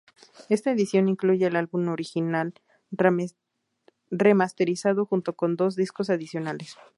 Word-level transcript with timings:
Esta 0.49 0.71
edición 0.71 1.09
incluye 1.09 1.45
el 1.45 1.55
álbum 1.55 1.87
original 1.89 2.55
remasterizado 4.09 5.05
junto 5.05 5.33
con 5.35 5.55
dos 5.55 5.75
discos 5.75 6.09
adicionales. 6.09 6.75